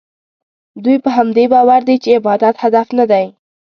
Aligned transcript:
دوی 0.83 0.97
په 1.03 1.09
همدې 1.17 1.45
باور 1.53 1.81
دي 1.87 1.95
چې 2.03 2.09
عبادت 2.19 2.55
هدف 2.63 2.87
نه 2.99 3.05
دی. 3.11 3.25